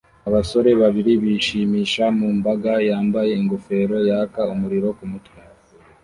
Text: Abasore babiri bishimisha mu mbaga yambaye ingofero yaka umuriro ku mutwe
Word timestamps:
Abasore 0.27 0.69
babiri 0.81 1.11
bishimisha 1.23 2.03
mu 2.19 2.27
mbaga 2.37 2.73
yambaye 2.89 3.31
ingofero 3.41 3.95
yaka 4.09 4.41
umuriro 4.53 4.87
ku 4.97 5.03
mutwe 5.11 5.39